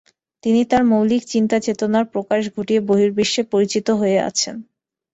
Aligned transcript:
তিনি 0.43 0.61
তার 0.65 0.83
মৌলিক 0.85 1.23
চিন্তা-চেতনার 1.25 2.05
প্রকাশ 2.13 2.41
ঘটিয়ে 2.55 2.81
বহিঃর্বিশ্বে 2.89 3.43
পরিচিত 3.53 3.87
হয়ে 3.99 4.17
আছেন। 4.29 4.55